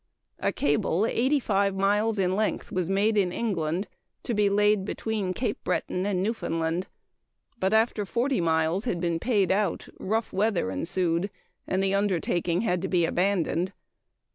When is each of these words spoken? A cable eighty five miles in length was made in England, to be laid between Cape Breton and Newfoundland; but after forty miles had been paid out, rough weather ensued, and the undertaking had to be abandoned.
A 0.39 0.51
cable 0.51 1.05
eighty 1.05 1.39
five 1.39 1.75
miles 1.75 2.17
in 2.17 2.35
length 2.35 2.71
was 2.71 2.89
made 2.89 3.15
in 3.17 3.31
England, 3.31 3.87
to 4.23 4.33
be 4.33 4.49
laid 4.49 4.83
between 4.83 5.31
Cape 5.31 5.63
Breton 5.63 6.07
and 6.07 6.23
Newfoundland; 6.23 6.87
but 7.59 7.71
after 7.71 8.03
forty 8.03 8.41
miles 8.41 8.85
had 8.85 8.99
been 8.99 9.19
paid 9.19 9.51
out, 9.51 9.87
rough 9.99 10.33
weather 10.33 10.71
ensued, 10.71 11.29
and 11.67 11.83
the 11.83 11.93
undertaking 11.93 12.61
had 12.61 12.81
to 12.81 12.87
be 12.87 13.05
abandoned. 13.05 13.73